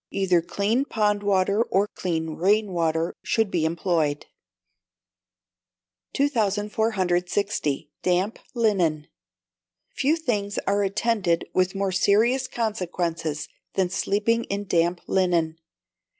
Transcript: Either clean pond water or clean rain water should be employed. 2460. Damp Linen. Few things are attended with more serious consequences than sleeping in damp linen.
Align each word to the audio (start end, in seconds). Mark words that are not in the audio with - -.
Either 0.09 0.41
clean 0.41 0.83
pond 0.83 1.21
water 1.21 1.61
or 1.61 1.87
clean 1.87 2.31
rain 2.31 2.73
water 2.73 3.13
should 3.21 3.51
be 3.51 3.65
employed. 3.65 4.25
2460. 6.13 7.91
Damp 8.01 8.39
Linen. 8.55 9.05
Few 9.91 10.15
things 10.15 10.57
are 10.65 10.81
attended 10.81 11.47
with 11.53 11.75
more 11.75 11.91
serious 11.91 12.47
consequences 12.47 13.47
than 13.75 13.91
sleeping 13.91 14.45
in 14.45 14.65
damp 14.65 15.01
linen. 15.05 15.59